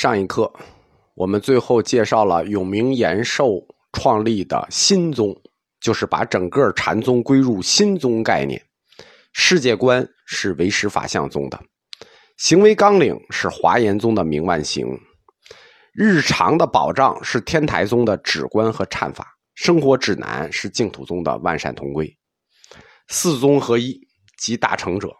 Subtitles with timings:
[0.00, 0.48] 上一课，
[1.14, 3.60] 我们最后介绍了永明延寿
[3.92, 5.34] 创立的新宗，
[5.80, 8.64] 就是把整个禅宗归入新宗概念。
[9.32, 11.60] 世界观是唯识法相宗的，
[12.36, 14.86] 行为纲领是华严宗的明万行，
[15.92, 19.26] 日常的保障是天台宗的止观和忏法，
[19.56, 22.08] 生活指南是净土宗的万善同归。
[23.08, 24.00] 四宗合一，
[24.38, 25.12] 即大成者。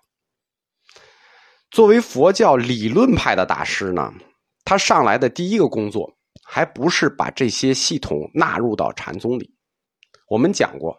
[1.69, 4.15] 作为佛教理论派的大师呢，
[4.69, 6.15] 他上来的第一个工作，
[6.45, 9.55] 还不是把这些系统纳入到禅宗里。
[10.29, 10.95] 我们讲过，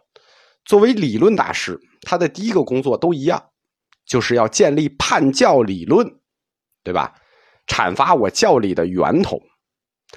[0.64, 3.40] 作为理论大师，他的第一个工作都一样，
[4.04, 6.04] 就是要建立判教理论，
[6.82, 7.14] 对吧？
[7.68, 9.40] 阐发我教理的源头。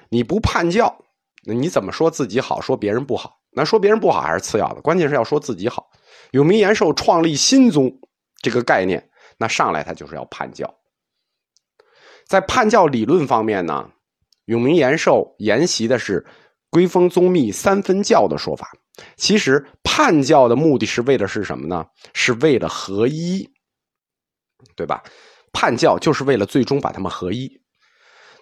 [0.09, 1.05] 你不判教，
[1.45, 3.39] 那你怎么说自己好，说别人不好？
[3.51, 5.91] 那说别人不好还是次要的，关键是要说自己好。
[6.31, 7.99] 永明延寿创立新宗
[8.41, 9.11] 这个概念。
[9.37, 10.75] 那上来他就是要判教，
[12.33, 13.91] 在判教理论方面呢，
[14.45, 16.25] 永明延寿沿袭的是
[16.71, 18.71] 归峰宗密三分教的说法。
[19.15, 21.85] 其实判教的目的是为了是什么呢？
[22.15, 23.47] 是为了合一，
[24.75, 25.03] 对吧？
[25.51, 27.47] 判教就是为了最终把他们合一。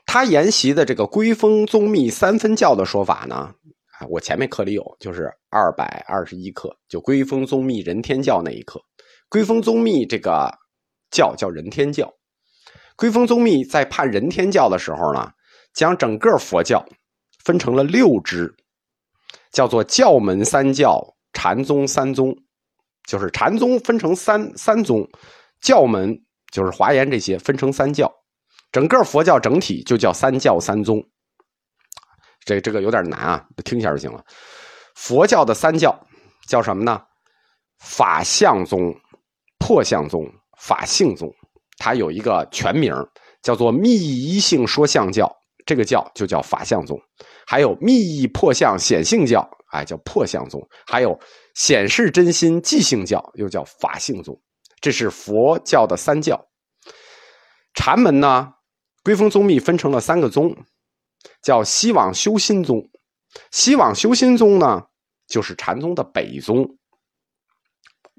[0.05, 3.53] 他沿袭的这个归峰宗密三分教的说法呢，
[3.99, 8.81] 啊，我前面课里有，就是二百二十一课，就归峰宗密人天教那一课，
[9.27, 10.49] 归峰宗密这个。
[11.11, 12.09] 教叫人天教，
[12.95, 15.31] 圭峰宗密在判人天教的时候呢，
[15.73, 16.85] 将整个佛教
[17.43, 18.53] 分成了六支，
[19.51, 21.01] 叫做教门三教，
[21.33, 22.35] 禅宗三宗，
[23.07, 25.07] 就是禅宗分成三三宗，
[25.61, 26.15] 教门
[26.51, 28.11] 就是华严这些分成三教，
[28.71, 31.03] 整个佛教整体就叫三教三宗。
[32.45, 34.23] 这这个有点难啊，听一下就行了。
[34.95, 35.97] 佛教的三教
[36.47, 37.01] 叫什么呢？
[37.79, 38.93] 法相宗、
[39.57, 40.31] 破相宗。
[40.63, 41.27] 法性宗，
[41.83, 42.93] 它有一个全名
[43.41, 46.95] 叫做密一性说相教，这个教就叫法相宗；
[47.47, 51.19] 还有密意破相显性教，哎，叫破相宗；还有
[51.55, 54.39] 显示真心即性教，又叫法性宗。
[54.79, 56.39] 这是佛教的三教。
[57.73, 58.53] 禅门呢，
[59.03, 60.55] 归峰宗密分成了三个宗，
[61.41, 62.87] 叫西往修心宗。
[63.49, 64.83] 西往修心宗呢，
[65.27, 66.77] 就是禅宗的北宗，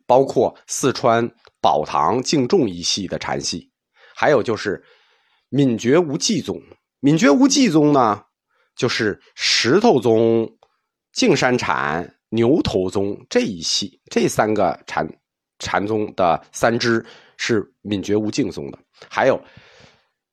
[0.04, 1.32] 包括四川。
[1.62, 3.70] 宝堂敬重一系的禅系，
[4.16, 4.82] 还有就是
[5.48, 6.60] 敏觉无忌宗。
[6.98, 8.20] 敏觉无忌宗呢，
[8.74, 10.46] 就是石头宗、
[11.12, 15.08] 净山禅、牛头宗这一系，这三个禅
[15.60, 17.04] 禅宗的三支
[17.36, 18.78] 是敏觉无净宗的。
[19.08, 19.40] 还有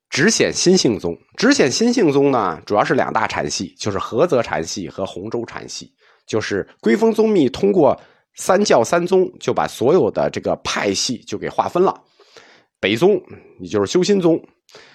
[0.09, 5.93] 直显心性宗，直显心性宗呢，主要是两大禅系，就是菏泽禅系和洪州禅系，
[6.25, 7.95] 就是归峰宗密通过。
[8.39, 12.05] 三教三宗就把所有的这个派系就给划分了，
[12.79, 13.21] 北宗
[13.59, 14.41] 你就是修心宗，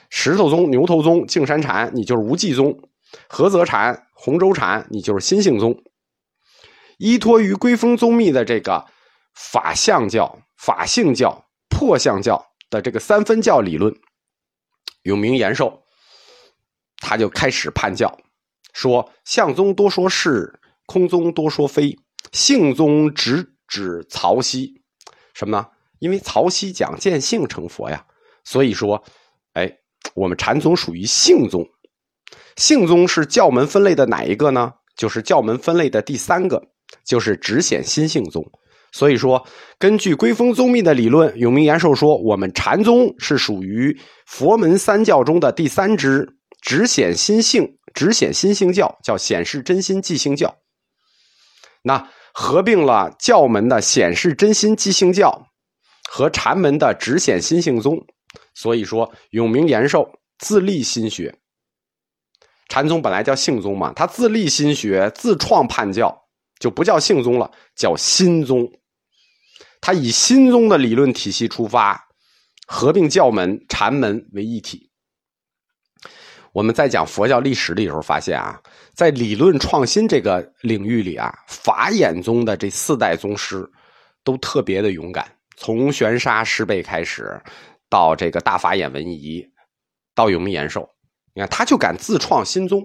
[0.09, 2.89] 石头宗、牛头宗、净山禅你就是无忌宗，
[3.29, 5.85] 菏泽禅、洪州禅你就是心性宗。
[6.97, 8.87] 依托于归峰宗密的这个
[9.35, 13.95] 法相教、法性教、破相教的这个三分教理论，
[15.03, 15.83] 永明延寿
[16.97, 18.19] 他就开始判教，
[18.73, 21.99] 说相宗多说是，空宗多说非。
[22.33, 24.83] 性宗直指曹溪，
[25.35, 25.67] 什么呢？
[26.01, 28.05] 因为曹溪讲见性成佛呀，
[28.45, 29.03] 所以说，
[29.55, 29.73] 哎，
[30.15, 31.67] 我们禅宗属于性宗。
[32.57, 34.73] 性宗是教门分类的哪一个呢？
[34.97, 36.63] 就是教门分类的第三个，
[37.05, 38.45] 就是直显心性宗。
[38.93, 39.45] 所以说，
[39.79, 50.55] 根据归峰宗密的理论，永明延寿说，我们禅宗是属于佛门三教中的第三支，直显心性，直显心性教，叫显示真心即性教。
[51.87, 55.47] 那合并了教门的显示真心即性教
[56.09, 58.03] 和禅门的直显心性宗，
[58.55, 61.39] 所以说永明延寿自立心学。
[62.71, 66.27] 禅宗本来叫性宗嘛，他自立心学，自创判教，
[66.59, 68.67] 就不叫性宗了，叫心宗。
[69.83, 72.09] 他以心宗的理论体系出发，
[72.67, 74.91] 合并教门、禅门为一体。
[76.55, 78.59] 我们在讲佛教历史的时候发现啊。
[78.95, 83.69] 在理论创新这个领域里啊，法眼宗的这四代宗师
[84.23, 85.27] 都特别的勇敢。
[85.57, 87.29] 从玄沙师辈开始，
[87.91, 89.45] 到这个大法眼文仪，
[90.15, 90.89] 到永明延寿，
[91.35, 92.81] 你看他就敢自创新宗，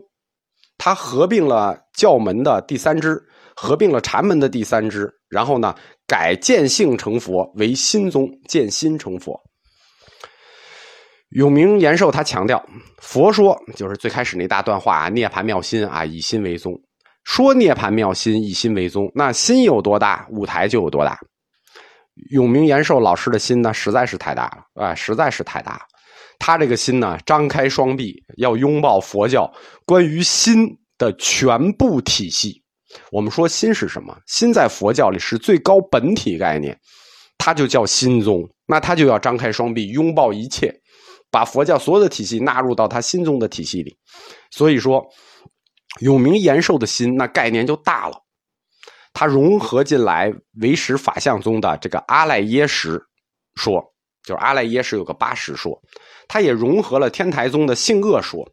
[0.80, 3.24] 他合并了教门的第三支，
[3.56, 5.75] 合并了禅门的第三支，然后呢，
[6.07, 9.39] 改见性成佛为新宗，见心成佛。
[11.29, 12.63] 永明延寿他强调，
[12.97, 16.73] 佛说就是最开始那大段话啊，涅盘妙心啊，以心为宗。
[17.23, 21.19] 说涅盘妙心，以心为宗，那心有多大，舞台就有多大。
[22.31, 25.79] 永明延寿老师的心呢，实在是太大了啊，实在是太大。
[26.39, 29.51] 他这个心呢，张开双臂要拥抱佛教
[29.85, 30.67] 关于心
[30.97, 32.63] 的全部体系。
[33.11, 34.17] 我们说心是什么？
[34.25, 36.75] 心在佛教里是最高本体概念，
[37.37, 38.41] 它就叫心宗。
[38.65, 40.71] 那他就要张开双臂拥抱一切，
[41.31, 43.97] 把佛教所有的体系纳入到他心中的体系里。
[44.51, 45.05] 所以说，
[46.01, 48.23] 永明延寿的心那概念就大了。
[49.11, 50.31] 它融合进来
[50.61, 53.01] 唯识法相宗的这个阿赖耶识
[53.55, 53.83] 说，
[54.23, 55.81] 就是阿赖耶识有个八识说，
[56.27, 58.47] 它也融合了天台宗的性恶说，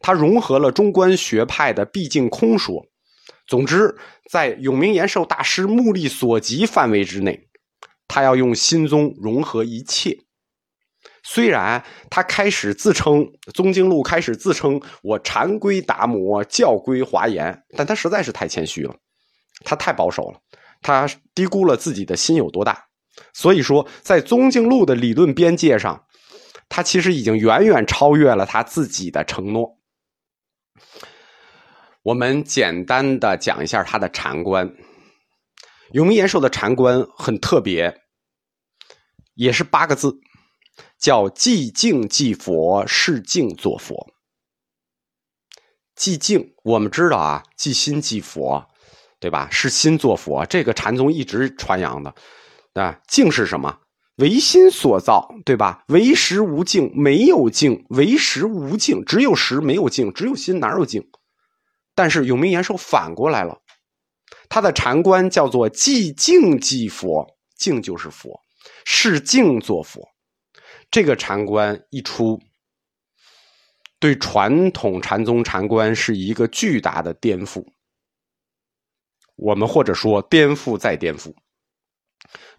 [0.00, 2.86] 它融合了中观学派的毕竟空说。
[3.48, 3.96] 总之，
[4.30, 7.48] 在永明延寿大师目力所及范围之内，
[8.06, 10.16] 他要用心宗融合一切。
[11.22, 18.94] 虽然他开始自称宗经录开始自称我禅归达摩，教归华严，但他实在是太谦虚了。
[19.64, 20.40] 他太保守了，
[20.80, 22.86] 他低估了自己的心有多大。
[23.34, 26.06] 所以说，在宗经录的理论边界上，
[26.68, 29.78] 他其实已经远远超越了他自己的承诺。
[32.02, 34.72] 我们简单的讲一下他的禅观。
[35.92, 38.00] 永明延寿的禅观很特别，
[39.34, 40.14] 也是八个字，
[40.98, 44.12] 叫“寂静即佛，是静作佛”。
[45.96, 48.66] 寂静，我们知道啊，寂心即佛。
[49.22, 49.50] 对吧？
[49.50, 52.14] 是心作佛，这个禅宗一直传扬的。
[52.72, 53.80] 啊，静是什么？
[54.16, 55.84] 唯心所造，对吧？
[55.88, 61.06] 唯识无境，没有境，唯识无境，只有识没有境，只有心哪有境？
[61.94, 63.58] 但是永明延寿反过来了，
[64.48, 68.40] 他的禅观叫做寂静即佛，静就是佛，
[68.86, 70.08] 是静作佛。
[70.90, 72.40] 这个禅观一出，
[73.98, 77.64] 对传统禅宗禅观是一个巨大的颠覆。
[79.36, 81.32] 我们或者说颠覆再颠覆，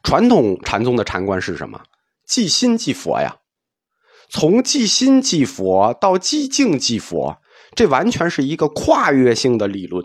[0.02, 1.84] 传统禅宗的禅观是什么？
[2.26, 3.40] 即心即佛呀，
[4.30, 7.42] 从即心即佛到即静即佛，
[7.76, 10.04] 这完全是一个跨越性的理论。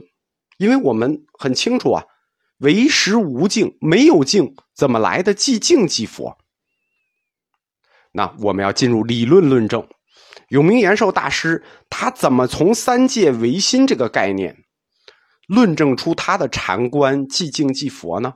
[0.59, 2.05] 因为我们很清楚啊，
[2.59, 6.37] 唯识无境，没有境，怎么来的即静即佛？
[8.17, 9.87] 那我们要进入理论论证。
[10.49, 14.57] 永明延寿大师他怎么从三界唯心这个概念？
[15.47, 18.35] 论证出他的禅观寂静即佛呢？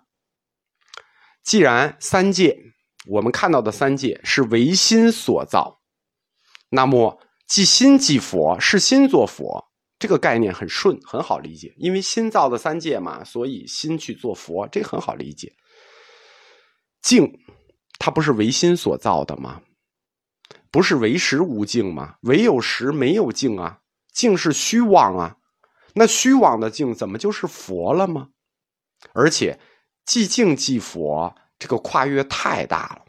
[1.42, 2.58] 既然三界
[3.06, 5.80] 我们看到的三界是唯心所造，
[6.68, 7.18] 那么
[7.48, 9.64] 即心即佛是心作佛，
[9.98, 11.72] 这个概念很顺，很好理解。
[11.78, 15.50] 因为心造的三界嘛，所以心去做佛，这很好理解。
[17.00, 17.32] 静，
[17.98, 19.62] 它不是唯心所造的吗？
[20.70, 22.16] 不是唯识无境吗？
[22.22, 23.80] 唯有识没有境啊，
[24.12, 25.36] 境是虚妄啊。
[25.94, 28.28] 那虚妄的境怎么就是佛了吗？
[29.12, 29.58] 而且
[30.06, 33.02] 寂静即佛，这个跨越太大了。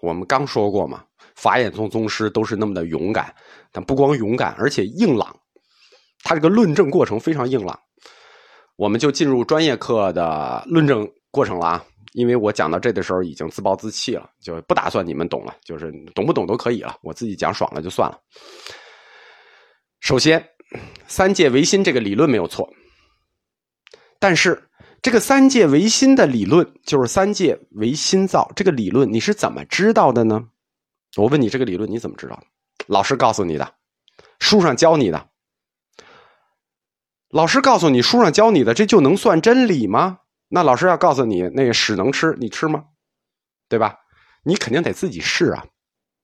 [0.00, 1.04] 我们刚说过嘛，
[1.34, 3.34] 法眼宗宗师都是那么的勇敢，
[3.72, 5.36] 但不光勇敢，而且硬朗。
[6.22, 7.80] 他这个论证过程非常硬朗。
[8.76, 11.84] 我们就进入专业课的论证过程了啊！
[12.12, 18.18] 因为我讲到这的时候已经自暴自弃了，就不打算你们懂了，就是懂不懂都可以了，我自己讲爽了就算了。
[20.00, 20.48] 首先。
[21.06, 22.68] 三界唯心这个理论没有错，
[24.18, 24.68] 但是
[25.00, 30.50] 这个三界唯心的理论就是三界唯心造这个理论，你是怎么知道的呢？
[31.16, 32.42] 我问你，这个理论你怎么知道的？
[32.86, 33.76] 老师告诉你的，
[34.38, 35.30] 书上教你的。
[37.30, 40.18] 老师告诉你，书上教你的，这就能算真理吗？
[40.48, 42.84] 那老师要告诉你，那个屎能吃，你吃吗？
[43.68, 43.96] 对吧？
[44.42, 45.64] 你肯定得自己试啊。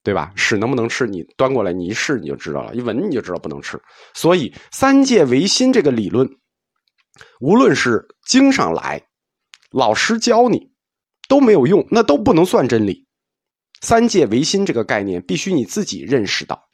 [0.03, 0.31] 对吧？
[0.37, 1.07] 屎能不能吃？
[1.07, 3.81] 你端过来，你一试你就知道了，一闻你就知道不能吃。
[4.13, 6.29] 所以三界唯心这个理论，
[7.41, 9.03] 无论是经上来，
[9.71, 10.71] 老师教你
[11.27, 13.07] 都没有用，那都不能算真理。
[13.81, 16.69] 三界唯心这个概念必须你自己认识到。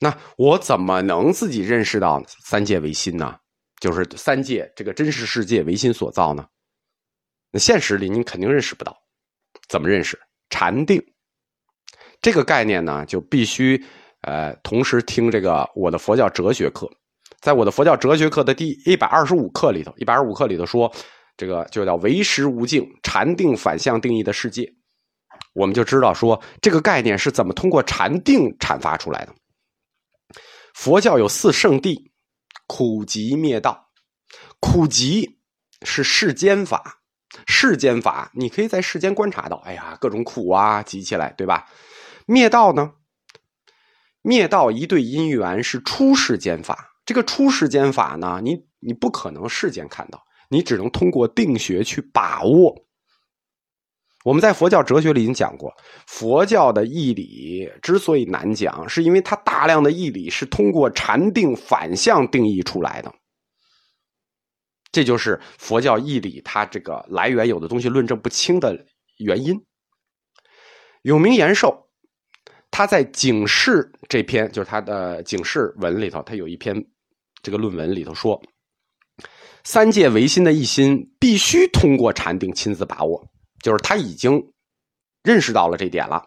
[0.00, 3.38] 那我怎么能自己认识到三界唯心呢？
[3.80, 6.46] 就是三界这个真实世界唯心所造呢？
[7.50, 8.96] 那现实里你肯定认识不到。
[9.68, 10.18] 怎么认识？
[10.50, 11.02] 禅定。
[12.22, 13.82] 这个概念呢，就必须，
[14.22, 16.90] 呃，同时听这个我的佛教哲学课，
[17.40, 20.92] 在我的佛教哲学课的第一百二十五课里头，一百二十五课里头说，
[21.36, 24.66] 这个就叫唯识无境禅定反向定义的世界，
[25.54, 29.34] 我们就知道说这个概念是怎么通过禅定阐发出来的。
[30.74, 32.10] 佛教有四圣地，
[32.66, 33.90] 苦集灭道，
[34.60, 35.38] 苦集
[35.82, 37.00] 是世间法，
[37.46, 41.66] 世间法你可以在世间观察到，哎呀，各种苦啊，集起来，对吧？
[42.26, 42.94] 灭道呢？
[44.22, 46.94] 灭道一对因缘是出世间法。
[47.04, 52.85] 这个出世间法呢，你你不可能世间看到，你只能通过定学去把握。
[54.26, 55.72] 我们在佛教哲学里已经讲过，
[56.08, 63.14] 佛教的义理之所以难讲，是因为它大量的义理是通过禅定反向定义出来的。
[64.90, 68.76] 这就是佛教义理它这个来源有的东西论证不清的
[69.18, 69.54] 原因。
[71.02, 71.86] 永明延寿，
[72.72, 76.74] 他在《警示》这篇，就是他的《警示文》里头，他有一篇
[77.44, 78.42] 这个论文里头说，
[79.62, 83.24] 三界唯心的一心必须通过禅定亲自把握。
[83.62, 84.42] 就是他已经
[85.22, 86.22] 认识到了这点了，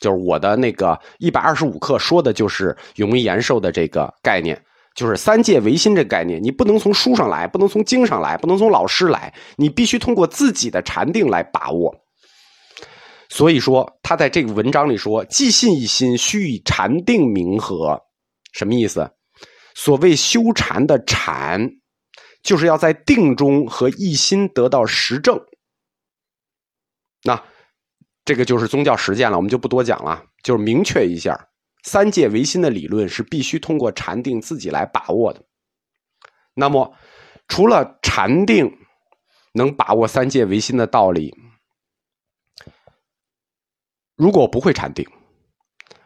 [0.00, 4.60] 就是我的那个一百二十五课说的就是永为延寿的这个概念，
[4.94, 11.94] 就是三界唯心这个概念，你不能从书上来，不能从经上来，不能从老师来，你必须通过自己的禅定来把握。
[13.28, 17.98] 所以说，他在这个文章里说：“既信一心，须以禅定明和。”
[18.52, 19.10] 什么意思？
[19.74, 21.66] 所谓修禅的禅，
[22.42, 25.40] 就是要在定中和一心得到实证。
[27.24, 27.42] 那
[28.24, 30.24] 这个就是宗教实践了，我们就不多讲了。
[30.42, 31.48] 就是明确一下，
[31.84, 35.42] 三界唯心的理论是必须通过禅定自己来把握的。
[36.54, 36.94] 那么，
[37.48, 38.78] 除了禅定
[39.52, 41.34] 能把握三界唯心的道理，
[44.16, 45.08] 如果不会禅定，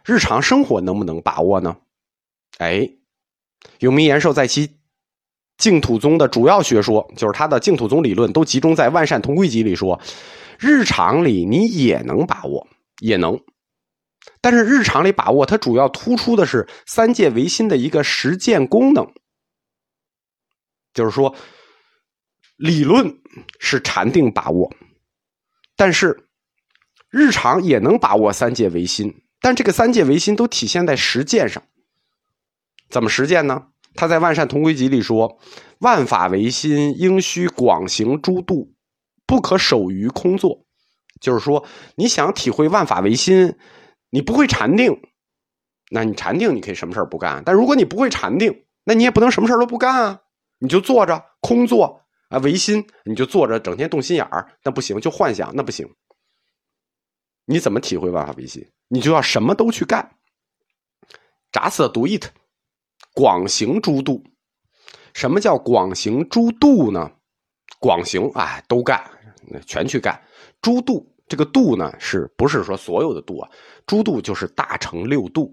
[0.05, 1.79] 日常生活能不能把握呢？
[2.59, 2.89] 哎，
[3.81, 4.79] 永明延寿在其
[5.57, 9.99] 净土宗的主要学说，就是他的净土宗理论，都集中在《万善同归集》里说。
[10.59, 12.67] 日常里你也能把握，
[13.01, 13.41] 也能，
[14.41, 19.13] 但是日常里把握它主要突出的是三界唯心的一个实践功能，
[20.95, 21.35] 就是说，
[22.57, 23.19] 理论
[23.61, 24.73] 是禅定把握，
[25.77, 26.29] 但是
[27.11, 31.63] 日常也能把握三界唯心，但这个三界唯心都体现在实践上，
[32.89, 33.69] 怎么实践呢？
[33.95, 35.39] 他在《万善同归集》里说
[35.81, 38.75] ：“万法唯心，应须广行诸度。”
[39.27, 40.65] 不可守于空坐，
[41.21, 41.65] 就是说，
[41.97, 43.57] 你想体会万法唯心，
[44.11, 45.03] 你不会禅定，
[45.91, 47.43] 那你禅定你可以什么事不干。
[47.45, 50.21] 但如果你不会禅定，那你也不能什么事都不干啊，
[50.59, 55.89] 你就坐着空坐啊，唯心你就坐着，整天动心眼儿，那不行，就幻想那不行。
[57.45, 58.69] 你怎么体会万法唯心？
[58.89, 60.17] 你就要什么都去干。
[61.53, 62.27] 扎色独 it，
[63.15, 64.23] 广行诸度。
[65.15, 67.13] 什么叫广行诸度呢？
[67.79, 69.16] 广行哎，都干。
[69.67, 70.21] 全去干，
[70.61, 73.51] 诸度这个度呢，是不是说所有的度啊？
[73.87, 75.53] 诸度就是大乘六度，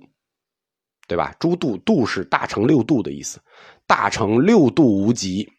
[1.08, 1.36] 对吧？
[1.40, 3.40] 诸度度是大乘六度的意思，
[3.88, 5.50] 大乘六度无极，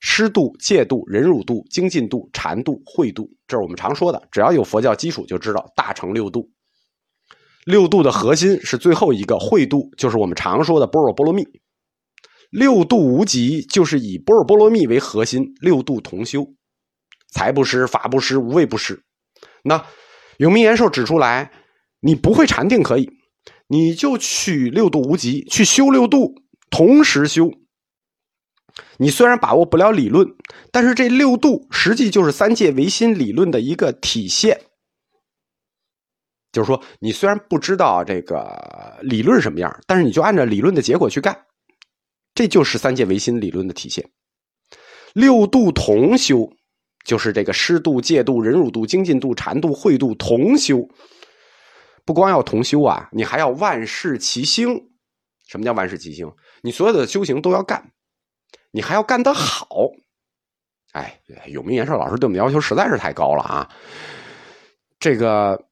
[0.00, 4.28] 施度、戒度、忍辱度、精进度、禅度、慧度，这是我们常说的。
[4.30, 6.50] 只要有佛教基础，就知道大乘六度。
[7.64, 11.46] 六度的核心是最后一个慧度，就是我们常说的般若波罗蜜。
[12.50, 16.46] 六度无极就是以般若波罗蜜为核心，六度同修。
[17.34, 19.02] 财不施，法不施，无畏不施。
[19.64, 19.84] 那
[20.36, 21.50] 永明延寿指出来，
[21.98, 23.10] 你不会禅定可以，
[23.66, 26.36] 你就去六度无极，去修六度，
[26.70, 27.50] 同时修。
[28.98, 30.28] 你虽然把握不了理论，
[30.70, 34.60] 但是这六度实际就是三界唯心理论的一个体现。
[36.52, 41.46] 就是说，你虽然不知道这个理论什么样，但是你就按照理论的结果去干，
[42.32, 44.08] 这就是三界唯心理论的体现。
[45.14, 46.48] 六度同修。
[47.04, 50.88] 就是这个施度、戒度、忍辱度、精进度、禅度、慧度同修，
[52.04, 54.88] 不光要同修啊，你还要万事齐兴。
[55.46, 56.32] 什么叫万事齐兴？
[56.62, 57.92] 你所有的修行都要干，
[58.70, 59.68] 你还要干得好。
[60.92, 63.68] 哎，永明延寿老师对我们要求实在是太高了啊！
[64.98, 65.66] 这个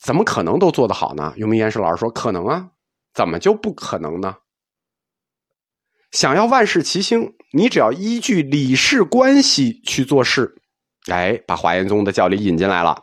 [0.00, 1.32] 怎么可能都做得好呢？
[1.36, 2.68] 永明延寿老师说：“可能啊，
[3.14, 4.34] 怎么就不可能呢？”
[6.16, 10.54] 想要万事齐兴，你只要依据理事关系去做事，
[11.12, 13.02] 哎，把华严宗的教理引进来了。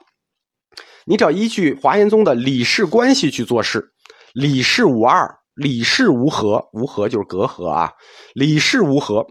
[1.06, 3.94] 你只要依据华严宗的理事关系去做事，
[4.34, 7.92] 理事无二，理事无和，无和就是隔阂啊，
[8.34, 9.28] 理事无和，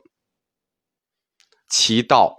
[1.68, 2.36] 其道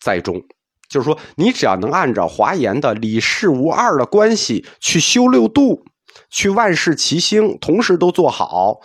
[0.00, 0.42] 在中。
[0.90, 5.84] 就是说，你只要能按照华严的理事无二的关系去修六度，
[6.28, 8.80] 去万事齐兴，同时都做好，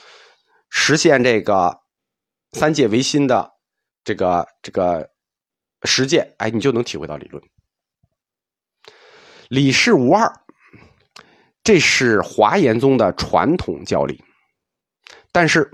[0.70, 1.80] 实现这个。
[2.58, 3.52] 三界唯心的
[4.04, 5.08] 这个这个
[5.84, 7.44] 实践，哎，你就能体会到理论。
[9.48, 10.28] 理事无二，
[11.64, 14.24] 这是华严宗的传统教理。
[15.32, 15.72] 但是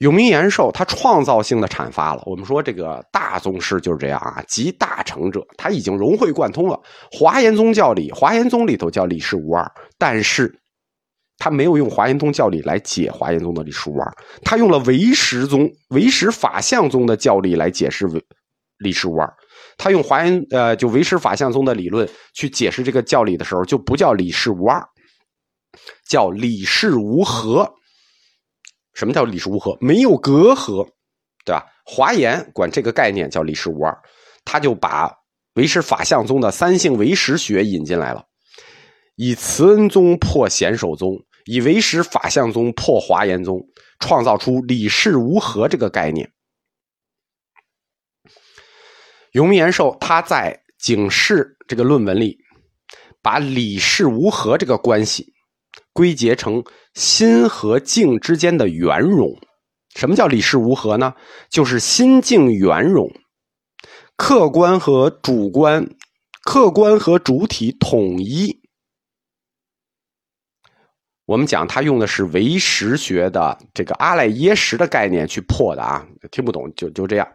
[0.00, 2.22] 永明延寿他创造性的阐发了。
[2.26, 6.78] 我们说这个大宗师就是这样啊，集大成者，他已经融会贯通了
[7.10, 8.12] 华严宗教理。
[8.12, 10.60] 华严宗里头叫理事无二，但是。
[11.38, 18.22] 他没有用华严宗教理来解华严宗的理事无二，他用了唯识宗、唯识法相宗的教理来解释唯
[18.78, 19.32] 理事无二。
[19.76, 24.84] 他用华严呃就唯识法相宗的理论去解释这个教理的时候，就不叫理事无二，
[26.08, 27.72] 叫理事无合。
[28.94, 29.78] 什么叫理事无合？
[29.80, 30.84] 没有隔阂，
[31.44, 31.64] 对吧？
[31.84, 33.96] 华严管这个概念叫理事无二，
[34.44, 35.08] 他就把
[35.54, 38.24] 唯识法相宗的三性唯识学引进来了，
[39.14, 41.16] 以慈恩宗破显首宗，
[41.50, 43.58] 以为使法相宗破华严宗，
[44.00, 46.30] 创造出理事无合这个概念。
[49.32, 52.36] 永延寿他在《警示》这个论文里，
[53.22, 55.32] 把理事无合这个关系
[55.94, 56.62] 归结成
[56.92, 59.34] 心和境之间的圆融。
[59.94, 61.14] 什么叫理事无合呢？
[61.48, 63.10] 就是心境圆融，
[64.16, 65.88] 客观和主观，
[66.44, 68.67] 客观和主体统一。
[71.28, 77.28] 我们讲他用的是唯识学的这个阿赖耶识的概念去破的啊，听不懂就就这样。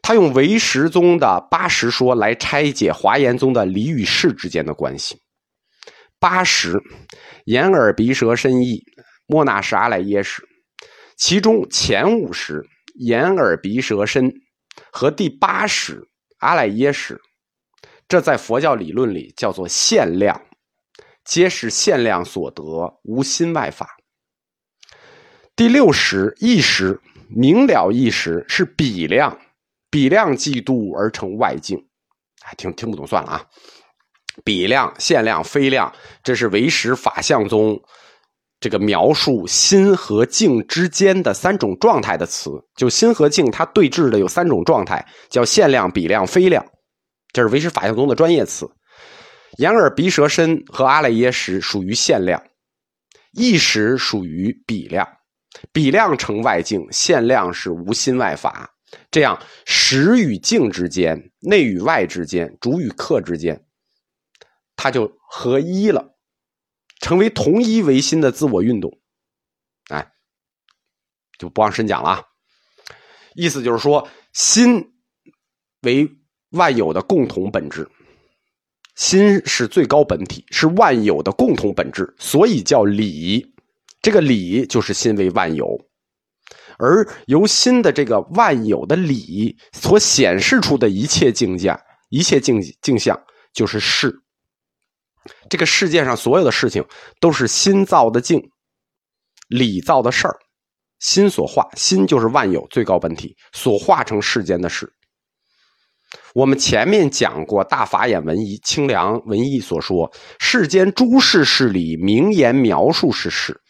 [0.00, 5.20] 他用唯识宗的八识说来拆解华严宗的理与事之间的关系。
[6.18, 6.80] 八识，
[7.44, 8.82] 眼耳鼻舌身意，
[9.26, 10.42] 莫那是阿赖耶识。
[11.18, 14.32] 其中前五识，眼耳鼻舌身
[14.90, 16.02] 和第八识
[16.38, 17.20] 阿赖耶识，
[18.08, 20.40] 这在佛教理论里叫做限量，
[21.30, 23.96] 皆是限量所得，无心外法。
[25.54, 29.38] 第六识意识，明了意识是比量。
[29.92, 31.78] 比量计度而成外境，
[32.42, 33.44] 哎，听听不懂算了啊！
[34.44, 35.92] 比量、限量、非量，
[36.24, 37.80] 这是唯识法相宗
[38.58, 42.50] 这个描述心和境之间的三种状态的词。
[42.74, 46.64] 就心和境，它对峙的有三种状态，叫限量、比量、非量，
[47.32, 48.68] 这是唯识法相宗的专业词。
[49.58, 52.42] 眼耳鼻舌身和阿赖耶识属于限量，
[53.32, 55.06] 意识属于比量，
[55.72, 58.74] 比量成外境，限量是无心外法。
[59.10, 63.64] 这样，实与境之间、内与外之间、主与客之间，
[64.74, 66.16] 它就合一了，
[67.00, 69.00] 成为同一唯心的自我运动。
[69.90, 70.12] 哎，
[71.38, 72.26] 就不往深讲了。
[73.34, 74.92] 意思就是说，心
[75.82, 76.10] 为
[76.50, 77.88] 万有的共同本质，
[79.00, 83.42] 心是最高本体，是万有的共同本质，所以叫理。
[84.02, 85.66] 这个理就是心为万有。
[86.78, 91.74] 而由心的这个万有的理所显示出的一切境界、
[92.10, 93.18] 一切境境象，
[93.54, 94.14] 就是事。
[95.48, 96.84] 这个世界上所有的事情，
[97.22, 98.50] 都是心造的境，
[99.48, 100.36] 理造的事儿，
[100.98, 104.92] 心所化，心就是万有最高本体所化成世间的事。
[106.34, 113.60] 我们前面讲过，大法眼文艺清凉文艺所说，世间诸事是理，名言描述是事。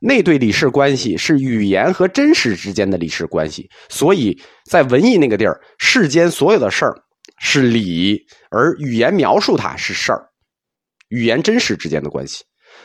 [0.00, 6.94] 那对理事关系是语言和真实之间的理事关系，所以在文艺那个地儿，世间所有的事儿
[7.40, 10.28] 是理，而语言描述它是事儿，
[11.08, 12.44] 语言真实之间的关系。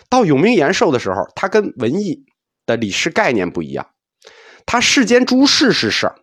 [0.10, 2.18] 到永明延寿的时候，他跟文艺
[2.66, 3.86] 的理事概念不一样，
[4.66, 6.16] 他世间诸事是事儿，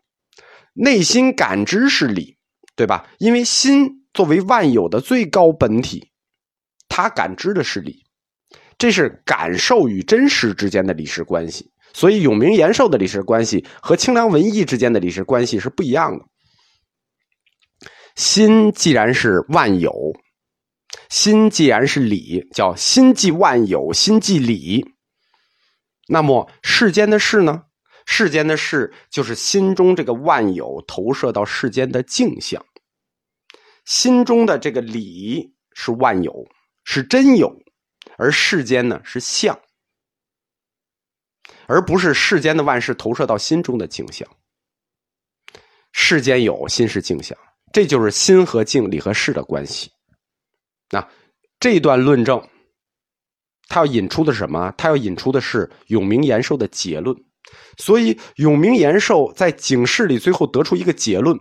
[0.72, 2.36] 内心感知是理，
[2.76, 3.08] 对吧？
[3.18, 6.10] 因为心作为万有的最高本体，
[6.88, 8.04] 他感知的是理。
[8.78, 16.24] 这是感受与真实之间的理事关系，所以永明延寿的理事关系和清凉文艺之间的理事关系是不一样的。
[18.16, 19.92] 心既然是万有，
[21.10, 24.86] 心既然是理，叫心即万有，心即理。
[26.08, 27.64] 那么世间的事呢？
[28.12, 32.66] 世间的事就是心中这个万有投射到世间的镜像。
[33.84, 36.44] 心中的这个理是万有，
[36.82, 37.56] 是真有。
[38.18, 39.58] 而世间呢是相，
[41.66, 44.28] 而不是世间的万事投射到心中的镜像。
[45.92, 47.38] 世间有心是镜像，
[47.72, 49.92] 这就是心和境、理和事的关系。
[50.90, 51.08] 那
[51.60, 52.44] 这段论证，
[53.68, 54.74] 他要引出的是什么？
[54.76, 57.16] 他要引出的是永明延寿的结论。
[57.80, 61.36] 所以永明延寿在警示里最后得出一个结论，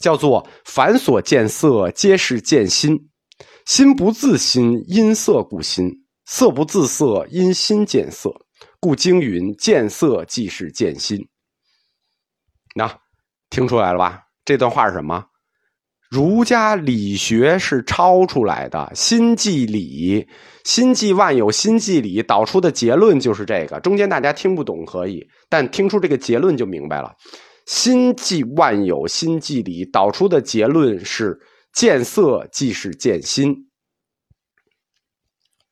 [0.00, 2.96] 叫做“凡所见色，皆是见心；
[3.64, 5.88] 心不自心，因色故心。”
[6.30, 8.30] 色不自色，因心见色，
[8.80, 11.26] 故经云：见色即是见心。
[12.74, 13.00] 那
[13.48, 14.24] 听出来了吧？
[14.44, 15.24] 这段话是什么？
[16.08, 20.26] 儒家理学是抄出来的，心即理，
[20.64, 23.78] 心即万有，心即理，导出的结论就是这个。
[23.80, 27.14] 中间大家听不懂可以，但听出这个结论就明白了。
[27.66, 31.38] 心即万有，心即理，导出的结论是
[31.74, 33.54] 见色即是见心。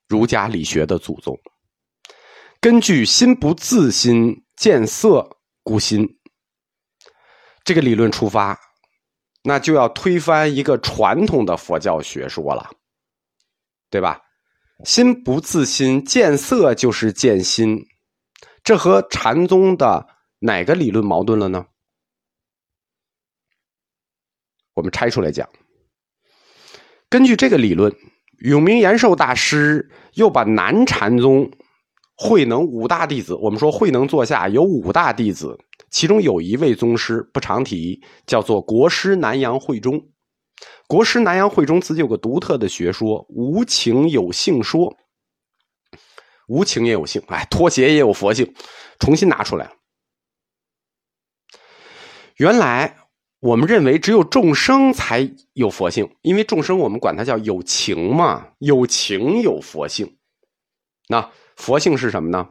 [0.06, 1.34] 儒家理学的祖宗，
[2.60, 5.26] 根据“心不自心，见色
[5.62, 6.06] 孤心”
[7.64, 8.56] 这个理论出发，
[9.46, 12.68] 那就要推翻一个传统的佛教学说了，
[13.90, 14.20] 对吧？
[14.84, 17.78] 心不自心，见色就是见心，
[18.64, 20.04] 这和禅宗的
[20.40, 21.64] 哪个理论矛盾了呢？
[24.74, 25.48] 我们拆出来讲。
[27.08, 27.94] 根据这个理论，
[28.40, 31.48] 永明延寿大师又把南禅宗
[32.16, 35.56] 慧能五大弟子，我们说慧能座下有五大弟子，
[35.96, 40.10] 其中有一位宗师不常提，叫做国师南阳慧中。
[40.86, 44.94] 国师南阳慧中自己有个独特的学说——无情有性说。
[46.48, 48.54] 无情也有性，哎，拖鞋也有佛性，
[48.98, 49.72] 重新拿出来。
[52.36, 52.98] 原来。
[53.40, 60.18] 我们认为只有众生才有佛性，因为众生我们管它叫有情嘛，有情有佛性。
[61.08, 62.50] 那佛性是什么呢？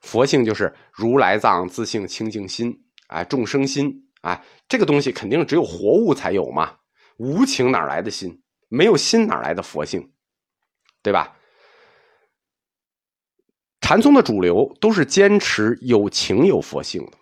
[0.00, 6.76] 佛性就是如来藏自性清净心，哎，众生心，哎，这个东西肯定只有活物才有嘛。
[7.18, 8.42] 无情哪来的心？
[8.68, 10.12] 没有心哪来的佛性？
[11.02, 11.36] 对吧？
[13.80, 17.12] 禅宗的主流都是坚持有情有佛性的，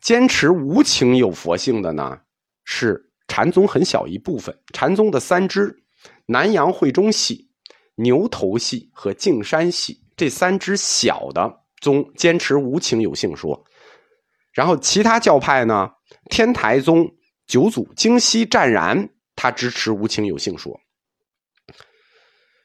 [0.00, 2.22] 坚持无情有佛性的呢？
[2.64, 5.84] 是禅宗很小一部分，禅宗的三支：
[6.26, 7.50] 南阳慧中系、
[7.96, 13.62] 牛头系和径山系这三支小的宗坚持无情有性说。
[14.54, 15.90] 然后其他教派呢，
[16.30, 17.06] 天台宗
[17.46, 20.80] 九祖京西湛然，他支持无情有性说。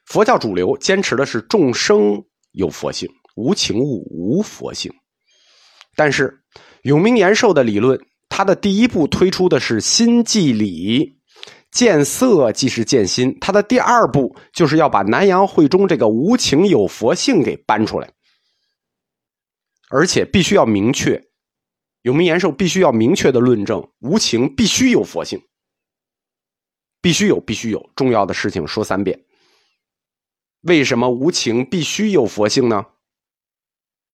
[0.06, 4.92] 佛教主流坚持的是众生有佛性，无情物无佛性。
[5.96, 6.42] 但是
[6.82, 8.00] 永明延寿的理论。
[8.32, 11.18] 他的第一步推出的是心即理，
[11.72, 13.36] 见色即是见心。
[13.40, 18.08] 他的第二步就是要把南阳慧中这个无情有佛性给搬出来，
[19.90, 21.20] 而且必须要明确，
[22.02, 25.42] 永明延寿必须要明确的论证，无情必须有佛性，
[27.02, 27.90] 必须有，必须有。
[27.94, 29.24] 重要的事情说三遍。
[30.62, 32.86] 为什么无情必须有佛性呢？